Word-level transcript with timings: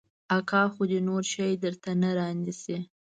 اکا 0.37 0.63
خو 0.73 0.81
دې 0.89 0.99
نور 1.07 1.23
شى 1.31 1.49
درته 1.63 1.89
نه 2.01 2.09
رانيسي. 2.17 2.77